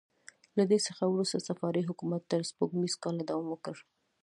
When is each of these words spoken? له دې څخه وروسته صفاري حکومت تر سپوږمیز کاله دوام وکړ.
له 0.57 0.63
دې 0.71 0.79
څخه 0.87 1.03
وروسته 1.07 1.45
صفاري 1.47 1.81
حکومت 1.89 2.21
تر 2.31 2.41
سپوږمیز 2.49 2.93
کاله 3.03 3.23
دوام 3.27 3.47
وکړ. 3.49 3.75